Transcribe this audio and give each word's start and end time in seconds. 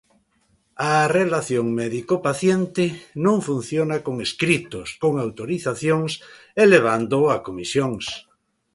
A 0.91 0.93
relación 1.19 1.65
médico-paciente 1.81 2.85
non 3.25 3.37
funciona 3.47 3.97
con 4.05 4.15
escritos, 4.27 4.87
con 5.03 5.13
autorizacións 5.25 6.11
e 6.61 6.63
levándoo 6.73 7.25
a 7.35 7.35
comisións. 7.47 8.05